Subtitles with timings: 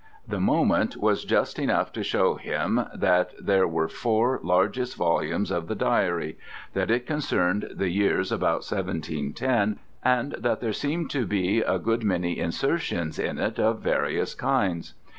[0.27, 5.67] The moment was just enough to show him that there were four largish volumes of
[5.67, 6.39] the diary
[6.73, 12.03] that it concerned the years about 1710, and that there seemed to be a good
[12.03, 14.95] many insertions in it of various kinds.